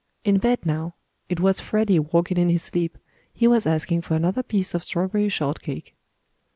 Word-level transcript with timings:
"In 0.25 0.39
bed 0.39 0.65
now. 0.65 0.95
It 1.29 1.39
was 1.39 1.59
Freddie, 1.59 1.99
walking 1.99 2.37
in 2.37 2.49
his 2.49 2.63
sleep. 2.63 2.97
He 3.31 3.47
was 3.47 3.67
asking 3.67 4.01
for 4.01 4.15
another 4.15 4.41
piece 4.41 4.73
of 4.73 4.83
strawberry 4.83 5.29
shortcake." 5.29 5.93